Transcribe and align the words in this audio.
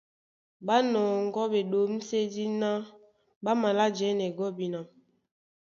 Ɓá 0.65 0.75
nɔŋgɔ́ 0.91 1.45
ɓeɗǒmsédí 1.53 2.45
ná 2.61 2.69
ɓá 3.43 3.51
malá 3.61 3.85
jɛ́nɛ 3.97 4.25
gɔ́bina. 4.37 4.79